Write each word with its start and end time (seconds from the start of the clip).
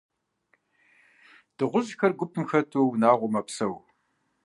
Дыгъужьхэр 1.55 2.11
гупым 2.19 2.43
хэту, 2.49 2.89
унагъуэу 2.91 3.33
мэпсэу. 3.33 3.75